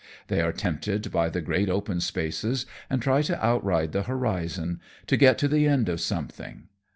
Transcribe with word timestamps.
They 0.29 0.41
are 0.41 0.51
tempted 0.51 1.11
by 1.11 1.29
the 1.29 1.41
great 1.41 1.69
open 1.69 1.99
spaces 2.01 2.65
and 2.89 3.03
try 3.03 3.21
to 3.21 3.37
outride 3.39 3.91
the 3.91 4.01
horizon, 4.01 4.81
to 5.05 5.15
get 5.15 5.37
to 5.37 5.47
the 5.47 5.67
end 5.67 5.89
of 5.89 6.01
something. 6.01 6.63